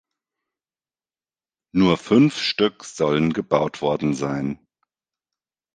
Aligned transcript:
Nur 1.75 1.95
fünf 1.97 2.39
Stück 2.39 2.85
sollen 2.85 3.33
gebaut 3.33 3.83
worden 3.83 4.15
sein. 4.15 4.59